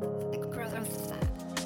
[0.00, 1.59] the cross of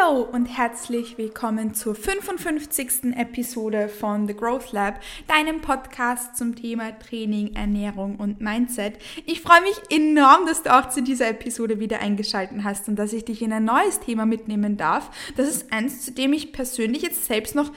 [0.00, 3.16] Hallo und herzlich willkommen zur 55.
[3.16, 8.94] Episode von The Growth Lab, deinem Podcast zum Thema Training, Ernährung und Mindset.
[9.26, 13.12] Ich freue mich enorm, dass du auch zu dieser Episode wieder eingeschaltet hast und dass
[13.12, 15.10] ich dich in ein neues Thema mitnehmen darf.
[15.36, 17.72] Das ist eins, zu dem ich persönlich jetzt selbst noch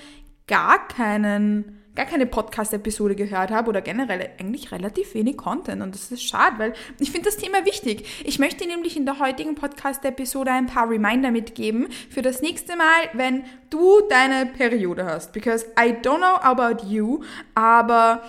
[0.47, 5.81] gar keinen gar keine Podcast-Episode gehört habe oder generell eigentlich relativ wenig Content.
[5.81, 8.23] Und das ist schade, weil ich finde das Thema wichtig.
[8.25, 13.09] Ich möchte nämlich in der heutigen Podcast-Episode ein paar Reminder mitgeben für das nächste Mal,
[13.13, 15.33] wenn du deine Periode hast.
[15.33, 18.23] Because I don't know about you, aber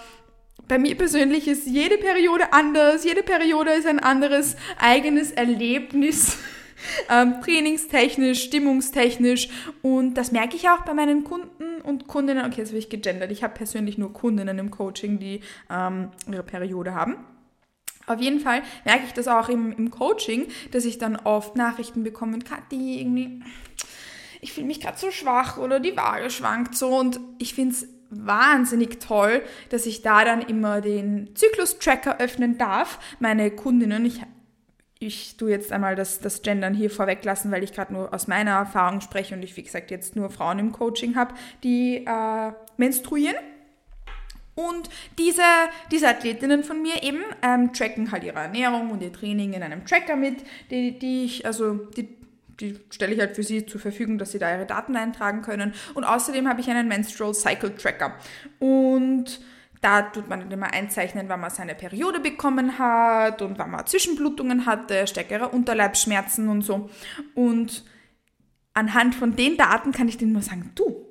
[0.68, 3.04] bei mir persönlich ist jede Periode anders.
[3.04, 6.38] Jede Periode ist ein anderes eigenes Erlebnis
[7.10, 9.48] ähm, trainingstechnisch, stimmungstechnisch
[9.82, 12.44] und das merke ich auch bei meinen Kunden und Kundinnen.
[12.44, 13.30] Okay, jetzt habe ich gegendert.
[13.30, 17.16] Ich habe persönlich nur Kundinnen im Coaching, die ähm, ihre Periode haben.
[18.06, 22.02] Auf jeden Fall merke ich das auch im, im Coaching, dass ich dann oft Nachrichten
[22.02, 23.42] bekomme, Kathi, irgendwie,
[24.40, 27.88] ich fühle mich gerade so schwach oder die Waage schwankt so und ich finde es
[28.10, 32.98] wahnsinnig toll, dass ich da dann immer den Zyklus-Tracker öffnen darf.
[33.20, 34.20] Meine Kundinnen, ich
[35.06, 38.52] ich tue jetzt einmal das, das Gendern hier vorweglassen, weil ich gerade nur aus meiner
[38.52, 43.36] Erfahrung spreche und ich, wie gesagt, jetzt nur Frauen im Coaching habe, die äh, menstruieren.
[44.54, 44.88] Und
[45.18, 45.42] diese,
[45.90, 49.84] diese Athletinnen von mir eben ähm, tracken halt ihre Ernährung und ihr Training in einem
[49.84, 52.08] Tracker mit, die, die ich, also die,
[52.60, 55.74] die stelle ich halt für sie zur Verfügung, dass sie da ihre Daten eintragen können.
[55.94, 58.14] Und außerdem habe ich einen Menstrual Cycle Tracker.
[58.60, 59.40] Und
[59.84, 63.86] da tut man dann immer einzeichnen, wann man seine Periode bekommen hat und wann man
[63.86, 66.88] Zwischenblutungen hatte, stärkere Unterleibsschmerzen und so.
[67.34, 67.84] Und
[68.72, 71.06] anhand von den Daten kann ich denen nur sagen, du,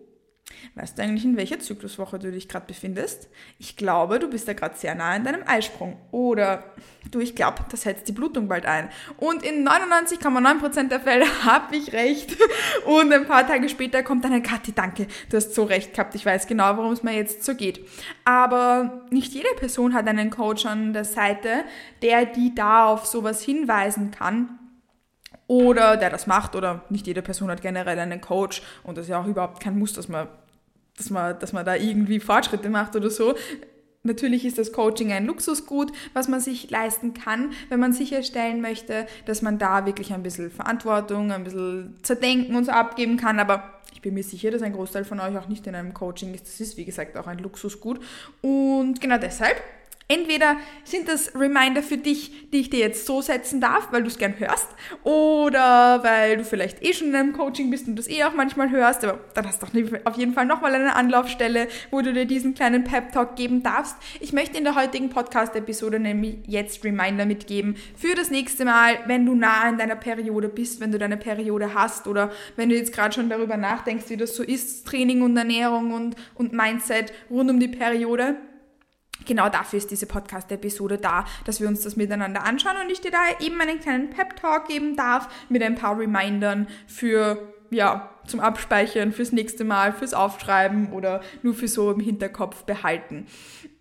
[0.76, 3.30] Weißt du eigentlich, in welcher Zykluswoche du dich gerade befindest?
[3.60, 5.98] Ich glaube, du bist da gerade sehr nah in deinem Eisprung.
[6.12, 6.64] Oder
[7.12, 8.90] du, ich glaube, das setzt die Blutung bald ein.
[9.18, 12.36] Und in 99,9% der Fälle habe ich recht.
[12.86, 16.16] Und ein paar Tage später kommt dann ein Kathi, danke, du hast so recht gehabt.
[16.16, 17.88] Ich weiß genau, warum es mir jetzt so geht.
[18.26, 21.64] Aber nicht jede Person hat einen Coach an der Seite,
[22.02, 24.60] der die da auf sowas hinweisen kann
[25.48, 29.10] oder der das macht oder nicht jede Person hat generell einen Coach und das ist
[29.10, 30.28] ja auch überhaupt kein Muss, dass man
[30.98, 33.36] dass man, dass man da irgendwie Fortschritte macht oder so.
[34.06, 39.08] Natürlich ist das Coaching ein Luxusgut, was man sich leisten kann, wenn man sicherstellen möchte,
[39.26, 43.40] dass man da wirklich ein bisschen Verantwortung, ein bisschen Zerdenken und so abgeben kann.
[43.40, 46.34] Aber ich bin mir sicher, dass ein Großteil von euch auch nicht in einem Coaching
[46.34, 46.48] ist.
[46.48, 48.02] Das ist, wie gesagt, auch ein Luxusgut.
[48.42, 49.56] Und genau deshalb
[50.10, 54.10] Entweder sind das Reminder für dich, die ich dir jetzt so setzen darf, weil du
[54.10, 54.68] es gern hörst,
[55.04, 58.70] oder weil du vielleicht eh schon in einem Coaching bist und das eh auch manchmal
[58.70, 59.68] hörst, aber dann hast du
[60.04, 63.96] auf jeden Fall nochmal eine Anlaufstelle, wo du dir diesen kleinen Pep-Talk geben darfst.
[64.20, 69.26] Ich möchte in der heutigen Podcast-Episode nämlich jetzt Reminder mitgeben für das nächste Mal, wenn
[69.26, 72.94] du nah in deiner Periode bist, wenn du deine Periode hast oder wenn du jetzt
[72.94, 77.50] gerade schon darüber nachdenkst, wie das so ist, Training und Ernährung und, und Mindset rund
[77.50, 78.36] um die Periode
[79.26, 83.12] genau dafür ist diese Podcast-Episode da, dass wir uns das miteinander anschauen und ich dir
[83.12, 89.12] da eben einen kleinen Pep-Talk geben darf mit ein paar Remindern für, ja, zum Abspeichern,
[89.12, 93.28] fürs nächste Mal, fürs Aufschreiben oder nur für so im Hinterkopf behalten.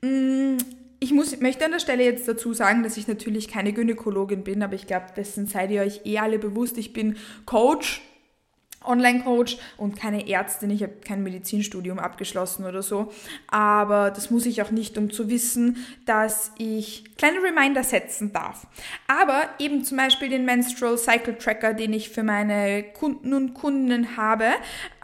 [0.03, 0.57] Mm,
[0.99, 4.63] ich muss, möchte an der Stelle jetzt dazu sagen, dass ich natürlich keine Gynäkologin bin,
[4.63, 6.79] aber ich glaube, dessen seid ihr euch eh alle bewusst.
[6.79, 8.03] Ich bin Coach
[8.85, 10.71] Online-Coach und keine Ärztin.
[10.71, 13.13] Ich habe kein Medizinstudium abgeschlossen oder so.
[13.49, 18.67] Aber das muss ich auch nicht, um zu wissen, dass ich kleine Reminder setzen darf.
[19.07, 24.17] Aber eben zum Beispiel den Menstrual Cycle Tracker, den ich für meine Kunden und Kundinnen
[24.17, 24.47] habe,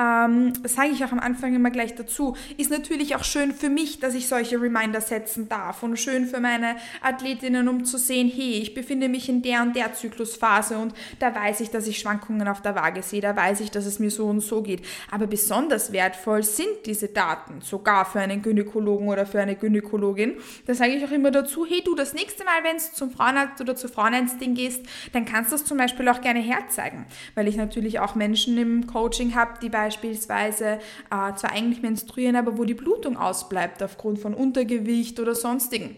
[0.01, 4.00] ähm, sage ich auch am Anfang immer gleich dazu, ist natürlich auch schön für mich,
[4.00, 8.55] dass ich solche Reminder setzen darf und schön für meine Athletinnen, um zu sehen, hey,
[8.62, 12.49] ich befinde mich in der und der Zyklusphase und da weiß ich, dass ich Schwankungen
[12.49, 14.85] auf der Waage sehe, da weiß ich, dass es mir so und so geht.
[15.12, 20.38] Aber besonders wertvoll sind diese Daten, sogar für einen Gynäkologen oder für eine Gynäkologin.
[20.67, 23.60] Da sage ich auch immer dazu, hey du, das nächste Mal, wenn du zum Frauenarzt
[23.60, 27.06] oder zur Frauenärztin gehst, dann kannst du das zum Beispiel auch gerne herzeigen.
[27.34, 30.78] Weil ich natürlich auch Menschen im Coaching habe, die beispielsweise
[31.10, 35.96] äh, zwar eigentlich menstruieren, aber wo die Blutung ausbleibt aufgrund von Untergewicht oder sonstigen.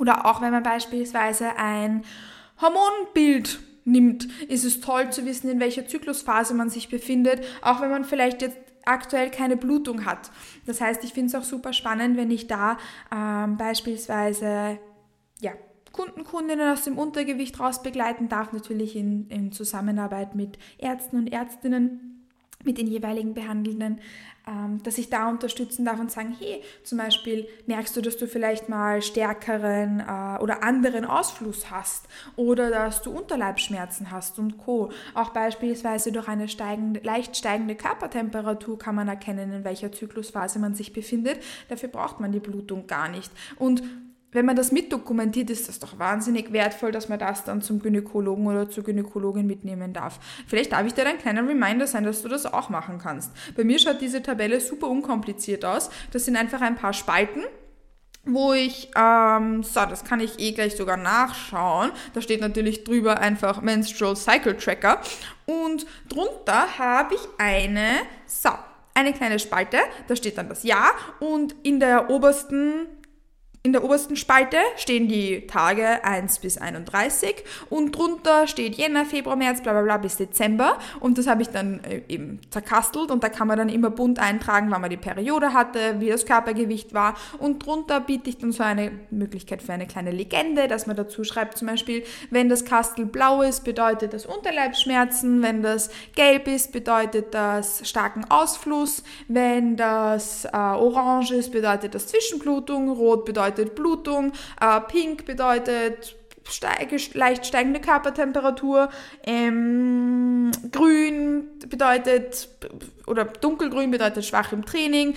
[0.00, 2.04] Oder auch wenn man beispielsweise ein
[2.60, 7.90] Hormonbild nimmt, ist es toll zu wissen, in welcher Zyklusphase man sich befindet, auch wenn
[7.90, 10.30] man vielleicht jetzt aktuell keine Blutung hat.
[10.66, 12.76] Das heißt, ich finde es auch super spannend, wenn ich da
[13.14, 14.78] ähm, beispielsweise
[15.94, 21.32] Kunden, Kundinnen aus dem Untergewicht raus begleiten darf, natürlich in, in Zusammenarbeit mit Ärzten und
[21.32, 22.10] Ärztinnen
[22.64, 24.00] mit den jeweiligen Behandelnden,
[24.46, 28.26] ähm, dass ich da unterstützen darf und sagen, hey, zum Beispiel merkst du, dass du
[28.26, 34.90] vielleicht mal stärkeren äh, oder anderen Ausfluss hast oder dass du Unterleibsschmerzen hast und Co.
[35.14, 40.74] Auch beispielsweise durch eine steigende, leicht steigende Körpertemperatur kann man erkennen, in welcher Zyklusphase man
[40.74, 41.38] sich befindet.
[41.68, 43.30] Dafür braucht man die Blutung gar nicht.
[43.56, 43.82] Und
[44.34, 48.46] wenn man das mitdokumentiert, ist das doch wahnsinnig wertvoll, dass man das dann zum Gynäkologen
[48.46, 50.18] oder zur Gynäkologin mitnehmen darf.
[50.46, 53.30] Vielleicht darf ich dir ein kleiner Reminder sein, dass du das auch machen kannst.
[53.56, 55.88] Bei mir schaut diese Tabelle super unkompliziert aus.
[56.12, 57.42] Das sind einfach ein paar Spalten
[58.26, 61.92] wo ich, ähm, so, das kann ich eh gleich sogar nachschauen.
[62.14, 65.00] Da steht natürlich drüber einfach Menstrual Cycle Tracker.
[65.44, 67.90] Und drunter habe ich eine,
[68.26, 68.48] so,
[68.94, 69.76] eine kleine Spalte,
[70.08, 72.86] da steht dann das Jahr und in der obersten
[73.66, 79.36] in der obersten Spalte stehen die Tage 1 bis 31 und drunter steht Jänner, Februar,
[79.36, 80.78] März, bla bla bla bis Dezember.
[81.00, 84.18] Und das habe ich dann äh, eben zerkastelt und da kann man dann immer bunt
[84.18, 87.14] eintragen, wann man die Periode hatte, wie das Körpergewicht war.
[87.38, 91.24] Und drunter biete ich dann so eine Möglichkeit für eine kleine Legende, dass man dazu
[91.24, 96.70] schreibt zum Beispiel, wenn das Kastel blau ist, bedeutet das Unterleibsschmerzen, wenn das gelb ist,
[96.70, 103.74] bedeutet das starken Ausfluss, wenn das äh, orange ist, bedeutet das Zwischenblutung, rot bedeutet bedeutet
[103.74, 106.16] Blutung, äh, pink bedeutet
[106.48, 108.90] steige, leicht steigende Körpertemperatur,
[109.24, 112.48] ähm, grün bedeutet,
[113.06, 115.14] oder dunkelgrün bedeutet schwach im Training,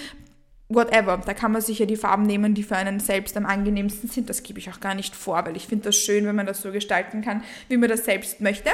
[0.70, 1.22] whatever.
[1.26, 4.30] Da kann man sicher die Farben nehmen, die für einen selbst am angenehmsten sind.
[4.30, 6.62] Das gebe ich auch gar nicht vor, weil ich finde das schön, wenn man das
[6.62, 8.70] so gestalten kann, wie man das selbst möchte.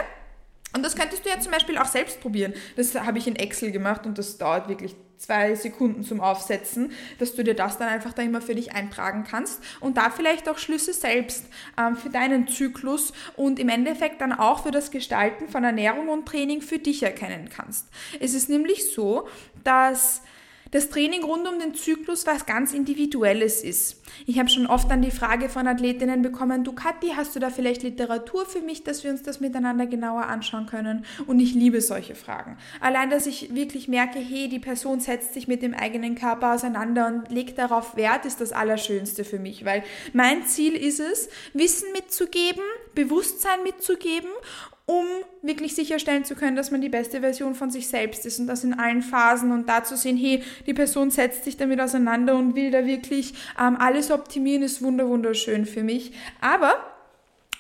[0.76, 2.54] Und das könntest du ja zum Beispiel auch selbst probieren.
[2.76, 7.34] Das habe ich in Excel gemacht und das dauert wirklich zwei Sekunden zum Aufsetzen, dass
[7.36, 10.58] du dir das dann einfach da immer für dich eintragen kannst und da vielleicht auch
[10.58, 11.46] Schlüsse selbst
[11.78, 16.26] ähm, für deinen Zyklus und im Endeffekt dann auch für das Gestalten von Ernährung und
[16.26, 17.88] Training für dich erkennen kannst.
[18.20, 19.28] Es ist nämlich so,
[19.64, 20.22] dass
[20.74, 24.02] das Training rund um den Zyklus was ganz Individuelles ist.
[24.26, 27.52] Ich habe schon oft dann die Frage von Athletinnen bekommen, du Kathi, hast du da
[27.52, 31.06] vielleicht Literatur für mich, dass wir uns das miteinander genauer anschauen können?
[31.28, 32.58] Und ich liebe solche Fragen.
[32.82, 37.06] Allein, dass ich wirklich merke, hey, die Person setzt sich mit dem eigenen Körper auseinander
[37.06, 41.92] und legt darauf Wert, ist das Allerschönste für mich, weil mein Ziel ist es, Wissen
[41.94, 42.64] mitzugeben,
[42.96, 44.30] Bewusstsein mitzugeben
[44.86, 45.06] um
[45.42, 48.64] wirklich sicherstellen zu können, dass man die beste Version von sich selbst ist und das
[48.64, 52.56] in allen Phasen und da zu sehen, hey, die Person setzt sich damit auseinander und
[52.56, 56.12] will da wirklich ähm, alles optimieren, ist wunderschön für mich.
[56.42, 56.76] Aber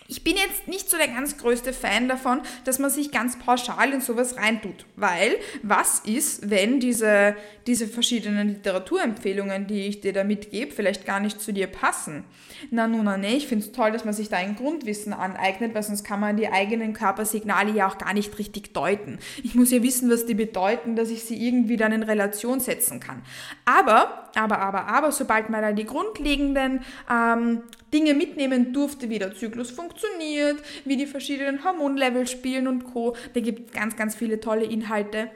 [0.08, 3.94] ich bin jetzt nicht so der ganz größte Fan davon, dass man sich ganz pauschal
[3.94, 4.86] in sowas reintut.
[4.96, 7.36] Weil, was ist, wenn diese,
[7.68, 12.26] diese verschiedenen Literaturempfehlungen, die ich dir da mitgebe, vielleicht gar nicht zu dir passen?
[12.72, 15.74] Na nun, na nee, ich finde es toll, dass man sich da ein Grundwissen aneignet,
[15.74, 19.20] weil sonst kann man die eigenen Körpersignale ja auch gar nicht richtig deuten.
[19.44, 23.00] Ich muss ja wissen, was die bedeuten, dass ich sie irgendwie dann in Relation setzen
[23.00, 23.24] kann.
[23.66, 27.63] Aber, aber, aber, aber, sobald man da die grundlegenden ähm,
[27.94, 33.15] Dinge mitnehmen durfte, wie der Zyklus funktioniert, wie die verschiedenen Hormonlevel spielen und Co.
[33.33, 35.30] Da gibt es ganz, ganz viele tolle Inhalte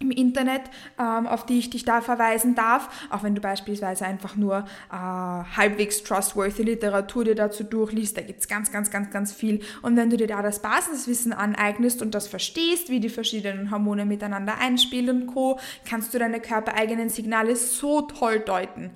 [0.00, 0.62] im Internet,
[0.98, 4.94] ähm, auf die ich dich da verweisen darf, auch wenn du beispielsweise einfach nur äh,
[4.94, 9.60] halbwegs trustworthy Literatur dir dazu durchliest, da gibt es ganz, ganz, ganz, ganz viel.
[9.82, 14.04] Und wenn du dir da das Basiswissen aneignest und das verstehst, wie die verschiedenen Hormone
[14.04, 15.58] miteinander einspielen und Co.,
[15.88, 18.90] kannst du deine körpereigenen Signale so toll deuten.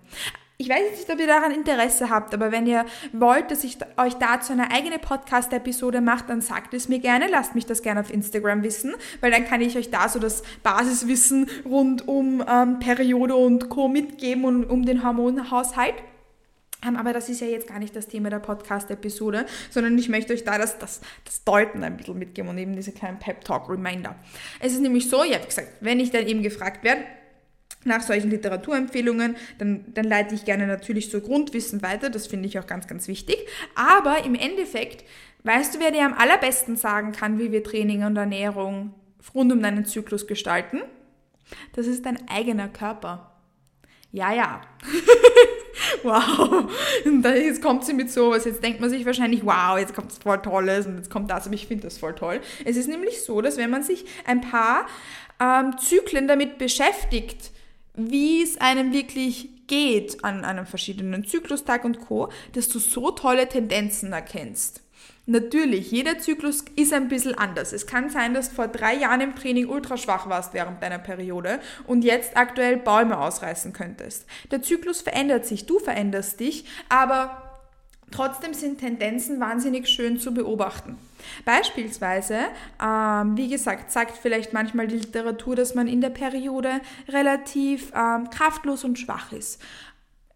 [0.58, 4.14] Ich weiß nicht, ob ihr daran Interesse habt, aber wenn ihr wollt, dass ich euch
[4.14, 7.26] dazu eine eigene Podcast-Episode mache, dann sagt es mir gerne.
[7.30, 10.42] Lasst mich das gerne auf Instagram wissen, weil dann kann ich euch da so das
[10.62, 13.88] Basiswissen rund um ähm, Periode und Co.
[13.88, 15.96] mitgeben und um den Hormonhaushalt.
[16.86, 20.32] Ähm, aber das ist ja jetzt gar nicht das Thema der Podcast-Episode, sondern ich möchte
[20.32, 24.16] euch da das, das, das Deuten ein bisschen mitgeben und eben diese kleinen Pep-Talk-Reminder.
[24.60, 27.02] Es ist nämlich so, ja, wie gesagt, wenn ich dann eben gefragt werde,
[27.86, 32.58] nach solchen Literaturempfehlungen, dann, dann leite ich gerne natürlich so Grundwissen weiter, das finde ich
[32.58, 33.38] auch ganz, ganz wichtig.
[33.74, 35.04] Aber im Endeffekt,
[35.44, 38.94] weißt du, wer dir am allerbesten sagen kann, wie wir Training und Ernährung
[39.34, 40.82] rund um deinen Zyklus gestalten?
[41.74, 43.32] Das ist dein eigener Körper.
[44.12, 44.62] Ja, ja.
[46.02, 46.70] wow.
[47.04, 48.44] Jetzt kommt sie mit sowas.
[48.44, 51.46] Jetzt denkt man sich wahrscheinlich, wow, jetzt kommt voll Tolles und jetzt kommt das.
[51.46, 52.40] Aber ich finde das voll toll.
[52.64, 54.86] Es ist nämlich so, dass wenn man sich ein paar
[55.40, 57.50] ähm, Zyklen damit beschäftigt,
[57.96, 63.48] wie es einem wirklich geht an einem verschiedenen Zyklustag und Co., dass du so tolle
[63.48, 64.82] Tendenzen erkennst.
[65.28, 67.72] Natürlich, jeder Zyklus ist ein bisschen anders.
[67.72, 71.00] Es kann sein, dass du vor drei Jahren im Training ultra schwach warst während deiner
[71.00, 74.26] Periode und jetzt aktuell Bäume ausreißen könntest.
[74.52, 77.45] Der Zyklus verändert sich, du veränderst dich, aber
[78.12, 80.96] Trotzdem sind Tendenzen wahnsinnig schön zu beobachten.
[81.44, 82.38] Beispielsweise,
[82.80, 88.30] ähm, wie gesagt, sagt vielleicht manchmal die Literatur, dass man in der Periode relativ ähm,
[88.30, 89.60] kraftlos und schwach ist.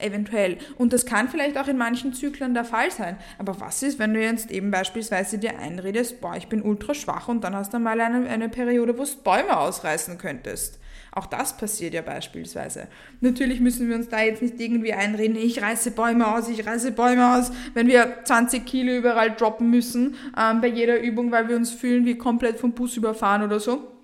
[0.00, 0.58] Eventuell.
[0.76, 3.16] Und das kann vielleicht auch in manchen Zyklen der Fall sein.
[3.38, 7.28] Aber was ist, wenn du jetzt eben beispielsweise dir einredest, boah, ich bin ultra schwach
[7.28, 10.78] und dann hast du mal eine, eine Periode, wo du Bäume ausreißen könntest?
[11.12, 12.86] Auch das passiert ja beispielsweise.
[13.20, 16.92] Natürlich müssen wir uns da jetzt nicht irgendwie einreden, ich reiße Bäume aus, ich reiße
[16.92, 21.56] Bäume aus, wenn wir 20 Kilo überall droppen müssen ähm, bei jeder Übung, weil wir
[21.56, 23.99] uns fühlen wie komplett vom Bus überfahren oder so.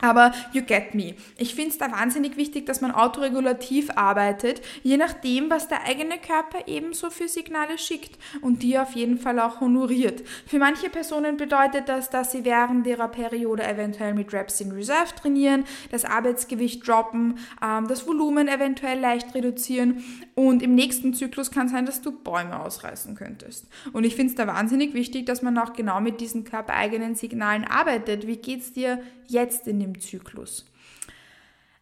[0.00, 1.14] Aber you get me.
[1.36, 6.18] Ich finde es da wahnsinnig wichtig, dass man autoregulativ arbeitet, je nachdem, was der eigene
[6.18, 10.22] Körper ebenso für Signale schickt und die auf jeden Fall auch honoriert.
[10.46, 15.14] Für manche Personen bedeutet das, dass sie während ihrer Periode eventuell mit Reps in Reserve
[15.14, 20.04] trainieren, das Arbeitsgewicht droppen, ähm, das Volumen eventuell leicht reduzieren
[20.34, 23.68] und im nächsten Zyklus kann sein, dass du Bäume ausreißen könntest.
[23.92, 27.64] Und ich finde es da wahnsinnig wichtig, dass man auch genau mit diesen körpereigenen Signalen
[27.64, 28.26] arbeitet.
[28.26, 30.66] Wie geht's dir jetzt in dem Zyklus.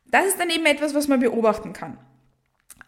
[0.06, 1.98] Das ist dann eben etwas, was man beobachten kann.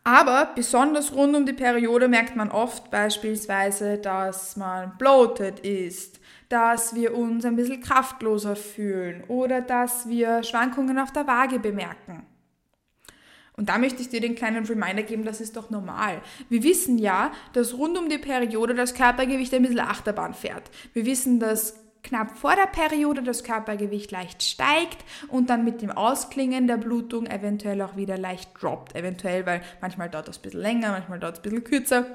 [0.03, 6.95] Aber besonders rund um die Periode merkt man oft beispielsweise, dass man bloated ist, dass
[6.95, 12.27] wir uns ein bisschen kraftloser fühlen oder dass wir Schwankungen auf der Waage bemerken.
[13.57, 16.23] Und da möchte ich dir den kleinen Reminder geben, das ist doch normal.
[16.49, 20.71] Wir wissen ja, dass rund um die Periode das Körpergewicht ein bisschen Achterbahn fährt.
[20.95, 25.91] Wir wissen, dass knapp vor der Periode das Körpergewicht leicht steigt und dann mit dem
[25.91, 28.95] Ausklingen der Blutung eventuell auch wieder leicht droppt.
[28.95, 32.07] Eventuell, weil manchmal dauert das ein bisschen länger, manchmal dauert es ein bisschen kürzer.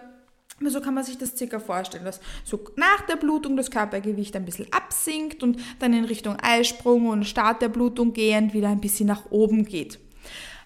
[0.59, 4.35] Aber so kann man sich das circa vorstellen, dass so nach der Blutung das Körpergewicht
[4.35, 8.79] ein bisschen absinkt und dann in Richtung Eisprung und Start der Blutung gehend wieder ein
[8.79, 9.99] bisschen nach oben geht.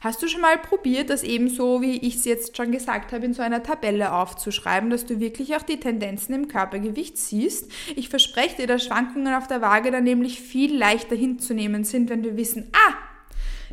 [0.02, 3.34] Hast du schon mal probiert, das ebenso, wie ich es jetzt schon gesagt habe, in
[3.34, 7.70] so einer Tabelle aufzuschreiben, dass du wirklich auch die Tendenzen im Körpergewicht siehst?
[7.98, 12.24] Ich verspreche dir, dass Schwankungen auf der Waage dann nämlich viel leichter hinzunehmen sind, wenn
[12.24, 12.94] wir wissen, ah,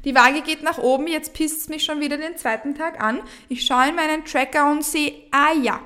[0.05, 3.21] die Waage geht nach oben, jetzt pisst es mich schon wieder den zweiten Tag an.
[3.49, 5.81] Ich schaue in meinen Tracker und sehe, ah ja,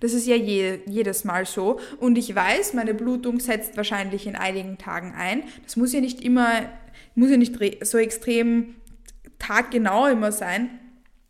[0.00, 1.80] das ist ja je, jedes Mal so.
[2.00, 5.44] Und ich weiß, meine Blutung setzt wahrscheinlich in einigen Tagen ein.
[5.64, 6.70] Das muss ja nicht immer,
[7.14, 8.76] muss ja nicht so extrem
[9.46, 10.78] taggenau immer sein,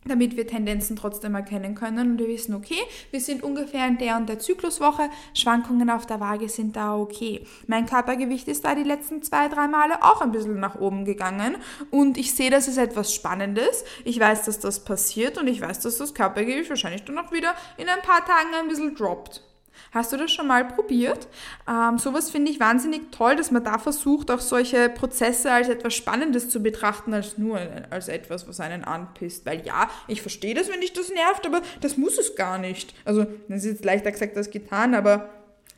[0.07, 2.79] damit wir Tendenzen trotzdem erkennen können und wir wissen, okay,
[3.11, 7.47] wir sind ungefähr in der und der Zykluswoche, Schwankungen auf der Waage sind da okay.
[7.67, 11.57] Mein Körpergewicht ist da die letzten zwei, drei Male auch ein bisschen nach oben gegangen
[11.91, 13.85] und ich sehe, das ist etwas Spannendes.
[14.05, 17.55] Ich weiß, dass das passiert und ich weiß, dass das Körpergewicht wahrscheinlich dann auch wieder
[17.79, 19.43] in ein paar Tagen ein bisschen droppt.
[19.93, 21.29] Hast du das schon mal probiert?
[21.69, 25.95] Ähm, sowas finde ich wahnsinnig toll, dass man da versucht, auch solche Prozesse als etwas
[25.95, 29.47] Spannendes zu betrachten, als nur als etwas, was einen anpisst.
[29.47, 32.95] Weil ja, ich verstehe das, wenn dich das nervt, aber das muss es gar nicht.
[33.05, 35.31] Also, das ist jetzt leichter gesagt als getan, aber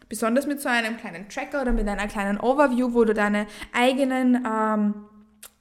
[0.08, 4.46] besonders mit so einem kleinen Tracker oder mit einer kleinen Overview, wo du deine eigenen
[4.46, 4.94] ähm,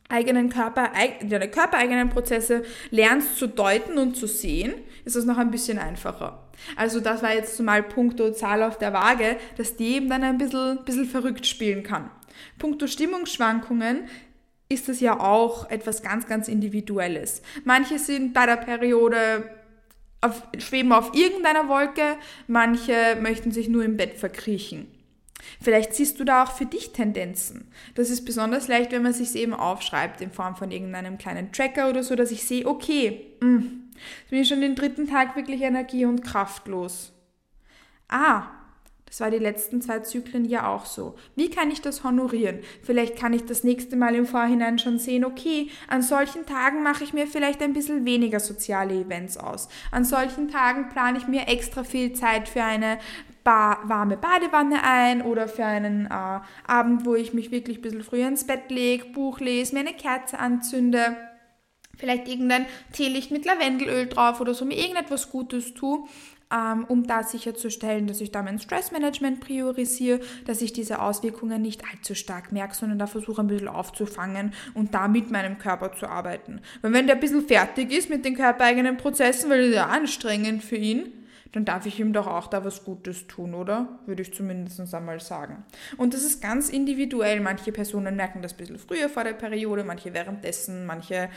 [0.10, 0.92] eigenen Körper,
[1.28, 4.74] deine körpereigenen Prozesse lernst zu deuten und zu sehen,
[5.04, 6.45] ist das noch ein bisschen einfacher.
[6.76, 10.38] Also das war jetzt zumal puncto Zahl auf der Waage, dass die eben dann ein
[10.38, 12.10] bisschen, bisschen verrückt spielen kann.
[12.58, 14.08] Puncto Stimmungsschwankungen
[14.70, 17.42] ist das ja auch etwas ganz, ganz Individuelles.
[17.64, 19.50] Manche sind bei der Periode
[20.22, 24.88] auf, schweben auf irgendeiner Wolke, manche möchten sich nur im Bett verkriechen.
[25.62, 27.68] Vielleicht siehst du da auch für dich Tendenzen.
[27.94, 31.90] Das ist besonders leicht, wenn man sich eben aufschreibt in Form von irgendeinem kleinen Tracker
[31.90, 33.64] oder so, dass ich sehe, okay, mh,
[33.96, 37.14] Jetzt bin ich schon den dritten Tag wirklich energie- und kraftlos.
[38.08, 38.48] Ah,
[39.06, 41.16] das war die letzten zwei Zyklen ja auch so.
[41.36, 42.60] Wie kann ich das honorieren?
[42.82, 47.04] Vielleicht kann ich das nächste Mal im Vorhinein schon sehen, okay, an solchen Tagen mache
[47.04, 49.70] ich mir vielleicht ein bisschen weniger soziale Events aus.
[49.92, 52.98] An solchen Tagen plane ich mir extra viel Zeit für eine
[53.44, 58.04] ba warme Badewanne ein oder für einen äh, Abend, wo ich mich wirklich ein bisschen
[58.04, 61.16] früher ins Bett lege, Buch lese, mir eine Kerze anzünde
[61.98, 66.06] vielleicht irgendein Teelicht mit Lavendelöl drauf oder so, mir irgendetwas Gutes tue,
[66.54, 71.84] ähm, um da sicherzustellen, dass ich da mein Stressmanagement priorisiere, dass ich diese Auswirkungen nicht
[71.92, 76.08] allzu stark merke, sondern da versuche ein bisschen aufzufangen und da mit meinem Körper zu
[76.08, 76.62] arbeiten.
[76.82, 80.64] Weil wenn der ein bisschen fertig ist mit den körpereigenen Prozessen, weil das ja anstrengend
[80.64, 81.12] für ihn,
[81.56, 84.00] dann darf ich ihm doch auch da was Gutes tun, oder?
[84.06, 85.64] Würde ich zumindest einmal sagen.
[85.96, 87.40] Und das ist ganz individuell.
[87.40, 91.30] Manche Personen merken das ein bisschen früher vor der Periode, manche währenddessen, manche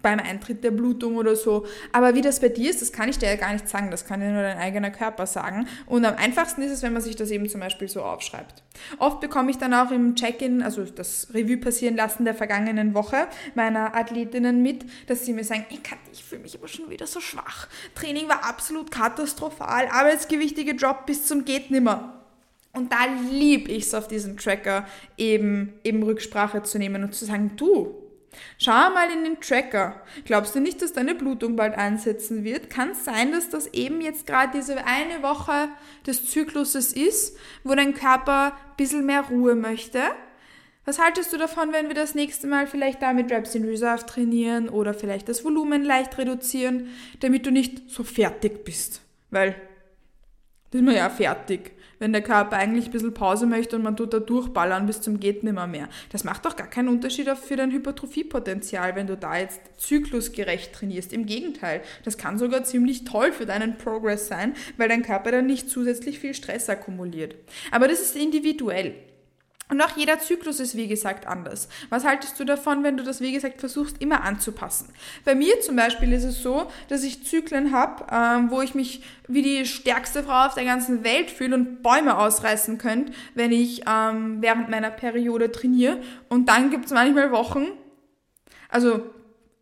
[0.00, 1.66] beim Eintritt der Blutung oder so.
[1.92, 3.90] Aber wie das bei dir ist, das kann ich dir ja gar nicht sagen.
[3.90, 5.68] Das kann dir nur dein eigener Körper sagen.
[5.84, 8.62] Und am einfachsten ist es, wenn man sich das eben zum Beispiel so aufschreibt.
[8.98, 13.28] Oft bekomme ich dann auch im Check-in, also das Revue passieren lassen der vergangenen Woche
[13.54, 15.80] meiner Athletinnen mit, dass sie mir sagen, ich,
[16.12, 17.68] ich fühle mich aber schon wieder so schwach.
[17.94, 22.14] Training war absolut katastrophal, Arbeitsgewichtige Job bis zum geht nimmer.
[22.72, 24.86] Und da liebe ich es auf diesen Tracker
[25.16, 28.08] eben, eben Rücksprache zu nehmen und zu sagen, du,
[28.58, 30.02] Schau mal in den Tracker.
[30.24, 32.70] Glaubst du nicht, dass deine Blutung bald einsetzen wird?
[32.70, 35.68] Kann es sein, dass das eben jetzt gerade diese eine Woche
[36.06, 40.02] des Zykluses ist, wo dein Körper ein bisschen mehr Ruhe möchte?
[40.84, 44.68] Was haltest du davon, wenn wir das nächste Mal vielleicht damit Reps in Reserve trainieren
[44.68, 46.88] oder vielleicht das Volumen leicht reduzieren,
[47.20, 49.02] damit du nicht so fertig bist?
[49.30, 49.56] Weil,
[50.70, 53.96] das ist man ja fertig wenn der Körper eigentlich ein bisschen Pause möchte und man
[53.96, 55.88] tut da durchballern bis zum geht nimmer mehr.
[56.10, 61.12] Das macht doch gar keinen Unterschied für dein Hypertrophiepotenzial, wenn du da jetzt zyklusgerecht trainierst.
[61.12, 65.46] Im Gegenteil, das kann sogar ziemlich toll für deinen Progress sein, weil dein Körper dann
[65.46, 67.34] nicht zusätzlich viel Stress akkumuliert.
[67.70, 68.94] Aber das ist individuell.
[69.70, 71.68] Und auch jeder Zyklus ist, wie gesagt, anders.
[71.90, 74.88] Was haltest du davon, wenn du das, wie gesagt, versuchst, immer anzupassen?
[75.24, 79.02] Bei mir zum Beispiel ist es so, dass ich Zyklen habe, ähm, wo ich mich
[79.26, 83.82] wie die stärkste Frau auf der ganzen Welt fühle und Bäume ausreißen könnte, wenn ich
[83.86, 86.00] ähm, während meiner Periode trainiere.
[86.30, 87.66] Und dann gibt es manchmal Wochen,
[88.70, 89.02] also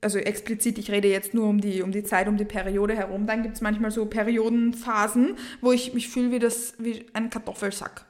[0.02, 3.26] also explizit, ich rede jetzt nur um die, um die Zeit, um die Periode herum,
[3.26, 8.06] dann gibt es manchmal so Periodenphasen, wo ich mich fühle wie, das, wie ein Kartoffelsack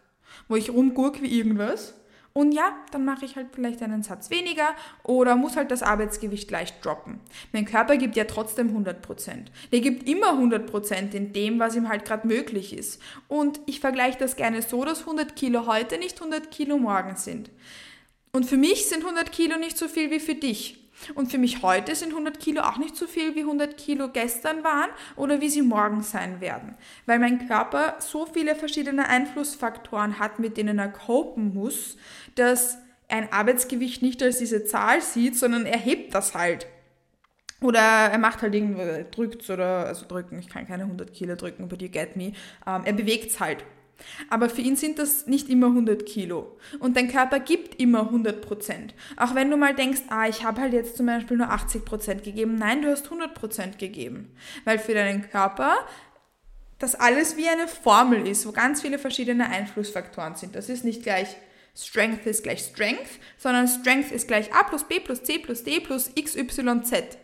[0.48, 1.94] wo ich rumgurk wie irgendwas.
[2.36, 4.74] Und ja, dann mache ich halt vielleicht einen Satz weniger
[5.04, 7.18] oder muss halt das Arbeitsgewicht leicht droppen.
[7.54, 9.46] Mein Körper gibt ja trotzdem 100%.
[9.72, 13.00] Der gibt immer 100% in dem, was ihm halt gerade möglich ist.
[13.26, 17.50] Und ich vergleiche das gerne so, dass 100 Kilo heute nicht 100 Kilo morgen sind.
[18.32, 20.85] Und für mich sind 100 Kilo nicht so viel wie für dich.
[21.14, 24.64] Und für mich heute sind 100 Kilo auch nicht so viel wie 100 Kilo gestern
[24.64, 26.74] waren oder wie sie morgen sein werden.
[27.04, 31.96] Weil mein Körper so viele verschiedene Einflussfaktoren hat, mit denen er copen muss,
[32.34, 36.66] dass ein Arbeitsgewicht nicht als diese Zahl sieht, sondern er hebt das halt.
[37.62, 41.68] Oder er macht halt irgendwo, drückt oder, also drücken, ich kann keine 100 Kilo drücken,
[41.68, 42.32] but you get me.
[42.66, 43.64] Ähm, er bewegt es halt.
[44.30, 46.58] Aber für ihn sind das nicht immer 100 Kilo.
[46.78, 48.94] Und dein Körper gibt immer 100 Prozent.
[49.16, 52.22] Auch wenn du mal denkst, ah, ich habe halt jetzt zum Beispiel nur 80 Prozent
[52.22, 52.56] gegeben.
[52.56, 54.34] Nein, du hast 100 Prozent gegeben.
[54.64, 55.76] Weil für deinen Körper
[56.78, 60.54] das alles wie eine Formel ist, wo ganz viele verschiedene Einflussfaktoren sind.
[60.54, 61.36] Das ist nicht gleich
[61.74, 65.80] Strength ist gleich Strength, sondern Strength ist gleich A plus B plus C plus D
[65.80, 67.18] plus XYZ.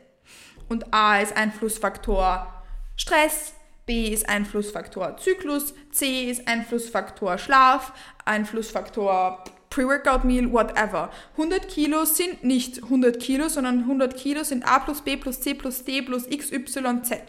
[0.68, 2.62] Und A ist Einflussfaktor
[2.96, 3.54] Stress,
[3.86, 7.92] B ist Einflussfaktor Zyklus, C ist Einflussfaktor Schlaf,
[8.24, 9.42] Einflussfaktor
[9.72, 11.10] Pre-Workout Meal, whatever.
[11.38, 15.54] 100 Kilo sind nicht 100 Kilo, sondern 100 Kilo sind A plus B plus C
[15.54, 17.22] plus D plus XYZ.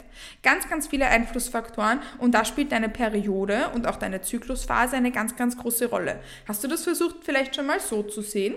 [0.43, 5.37] Ganz, ganz viele Einflussfaktoren und da spielt deine Periode und auch deine Zyklusphase eine ganz,
[5.37, 6.19] ganz große Rolle.
[6.45, 8.55] Hast du das versucht vielleicht schon mal so zu sehen?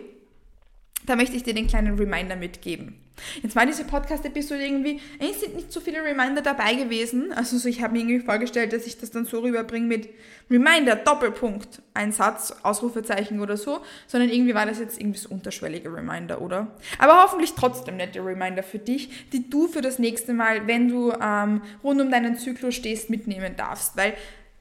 [1.07, 3.01] Da möchte ich dir den kleinen Reminder mitgeben.
[3.42, 7.33] Jetzt war diese Podcast-Episode irgendwie, es sind nicht so viele Reminder dabei gewesen.
[7.33, 10.11] Also so, ich habe mir irgendwie vorgestellt, dass ich das dann so rüberbringe mit
[10.51, 15.92] Reminder, Doppelpunkt, ein Satz, Ausrufezeichen oder so, sondern irgendwie war das jetzt irgendwie so unterschwellige
[15.92, 16.69] Reminder, oder?
[16.99, 21.12] Aber hoffentlich trotzdem nette Reminder für dich, die du für das nächste Mal, wenn du
[21.12, 23.97] ähm, rund um deinen Zyklus stehst, mitnehmen darfst.
[23.97, 24.14] Weil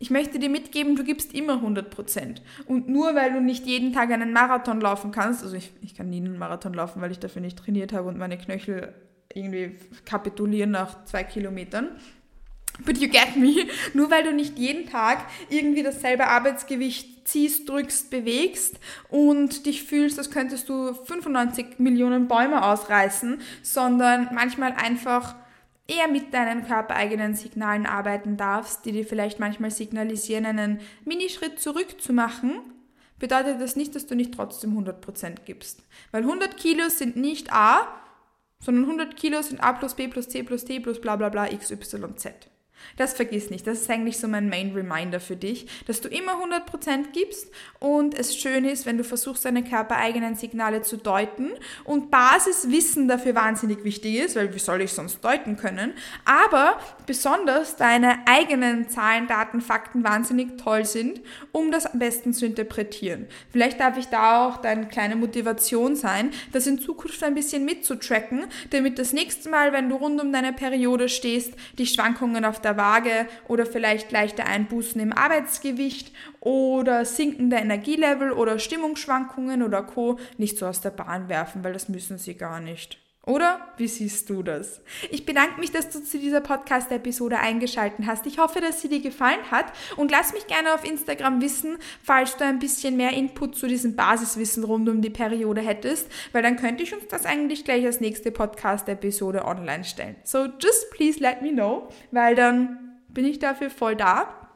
[0.05, 2.43] ich möchte dir mitgeben, du gibst immer 100 Prozent.
[2.67, 6.11] Und nur weil du nicht jeden Tag einen Marathon laufen kannst, also ich, ich kann
[6.11, 8.93] nie einen Marathon laufen, weil ich dafür nicht trainiert habe und meine Knöchel
[9.33, 11.89] irgendwie kapitulieren nach zwei Kilometern.
[12.85, 13.65] But you get me.
[13.95, 20.19] Nur weil du nicht jeden Tag irgendwie dasselbe Arbeitsgewicht ziehst, drückst, bewegst und dich fühlst,
[20.19, 25.33] als könntest du 95 Millionen Bäume ausreißen, sondern manchmal einfach
[25.87, 32.01] eher mit deinen körpereigenen Signalen arbeiten darfst, die dir vielleicht manchmal signalisieren, einen Minischritt zurück
[32.01, 32.61] zu machen,
[33.19, 35.83] bedeutet das nicht, dass du nicht trotzdem 100% gibst.
[36.11, 37.87] Weil 100 Kilo sind nicht A,
[38.59, 41.51] sondern 100 Kilo sind A plus B plus C plus D plus bla bla bla
[41.51, 42.49] x, y, z.
[42.97, 43.67] Das vergiss nicht.
[43.67, 48.17] Das ist eigentlich so mein Main Reminder für dich, dass du immer 100% gibst und
[48.17, 51.51] es schön ist, wenn du versuchst, deine körpereigenen Signale zu deuten
[51.83, 55.93] und Basiswissen dafür wahnsinnig wichtig ist, weil wie soll ich sonst deuten können,
[56.25, 61.21] aber besonders deine eigenen Zahlen, Daten, Fakten wahnsinnig toll sind,
[61.51, 63.27] um das am besten zu interpretieren.
[63.51, 68.45] Vielleicht darf ich da auch deine kleine Motivation sein, das in Zukunft ein bisschen mitzutracken,
[68.69, 72.74] damit das nächste Mal, wenn du rund um deine Periode stehst, die Schwankungen auf der
[72.77, 80.19] Waage oder vielleicht leichte Einbußen im Arbeitsgewicht oder sinkende Energielevel oder Stimmungsschwankungen oder Co.
[80.37, 82.99] nicht so aus der Bahn werfen, weil das müssen sie gar nicht.
[83.25, 84.81] Oder wie siehst du das?
[85.09, 88.27] Ich bedanke mich, dass du zu dieser Podcast-Episode eingeschaltet hast.
[88.27, 92.37] Ich hoffe, dass sie dir gefallen hat und lass mich gerne auf Instagram wissen, falls
[92.37, 96.55] du ein bisschen mehr Input zu diesem Basiswissen rund um die Periode hättest, weil dann
[96.55, 100.15] könnte ich uns das eigentlich gleich als nächste Podcast-Episode online stellen.
[100.23, 104.49] So just please let me know, weil dann bin ich dafür voll da.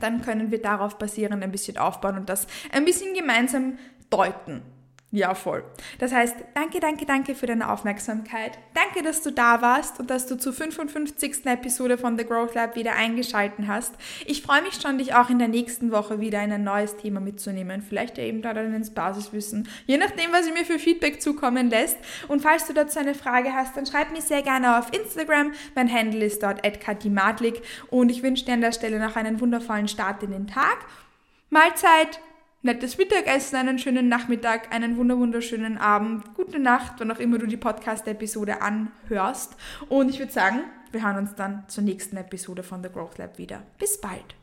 [0.00, 3.78] Dann können wir darauf basierend ein bisschen aufbauen und das ein bisschen gemeinsam
[4.10, 4.62] deuten.
[5.10, 5.64] Ja, voll.
[5.98, 8.58] Das heißt, danke, danke, danke für deine Aufmerksamkeit.
[8.74, 11.46] Danke, dass du da warst und dass du zur 55.
[11.46, 13.94] Episode von The Growth Lab wieder eingeschalten hast.
[14.26, 17.20] Ich freue mich schon, dich auch in der nächsten Woche wieder in ein neues Thema
[17.20, 17.80] mitzunehmen.
[17.80, 19.66] Vielleicht ja eben da dann ins Basiswissen.
[19.86, 21.96] Je nachdem, was ihr mir für Feedback zukommen lässt.
[22.28, 25.52] Und falls du dazu eine Frage hast, dann schreib mir sehr gerne auf Instagram.
[25.74, 29.88] Mein Handle ist dort @katimatlik und ich wünsche dir an der Stelle noch einen wundervollen
[29.88, 30.84] Start in den Tag.
[31.48, 32.20] Mahlzeit
[32.62, 37.56] nettes Mittagessen, einen schönen Nachmittag, einen wunderschönen Abend, gute Nacht, wann auch immer du die
[37.56, 39.56] Podcast-Episode anhörst.
[39.88, 43.38] Und ich würde sagen, wir hören uns dann zur nächsten Episode von The Growth Lab
[43.38, 43.62] wieder.
[43.78, 44.37] Bis bald.